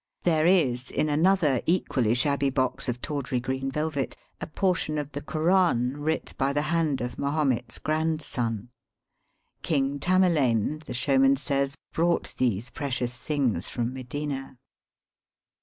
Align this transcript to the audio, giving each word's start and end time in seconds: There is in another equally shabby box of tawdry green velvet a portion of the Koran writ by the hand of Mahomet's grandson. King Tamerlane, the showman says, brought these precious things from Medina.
There 0.23 0.47
is 0.47 0.89
in 0.89 1.09
another 1.09 1.61
equally 1.67 2.15
shabby 2.15 2.49
box 2.49 2.89
of 2.89 3.03
tawdry 3.03 3.39
green 3.39 3.69
velvet 3.69 4.17
a 4.41 4.47
portion 4.47 4.97
of 4.97 5.11
the 5.11 5.21
Koran 5.21 5.95
writ 5.97 6.33
by 6.39 6.53
the 6.53 6.63
hand 6.63 7.01
of 7.01 7.19
Mahomet's 7.19 7.77
grandson. 7.77 8.69
King 9.61 9.99
Tamerlane, 9.99 10.79
the 10.87 10.95
showman 10.95 11.35
says, 11.35 11.75
brought 11.93 12.33
these 12.39 12.71
precious 12.71 13.15
things 13.19 13.69
from 13.69 13.93
Medina. 13.93 14.57